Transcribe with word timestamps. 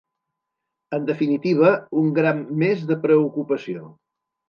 En 0.99 1.05
definitiva, 1.09 1.71
un 2.03 2.09
gram 2.19 2.43
més 2.65 2.85
de 2.93 3.01
preocupació. 3.09 3.91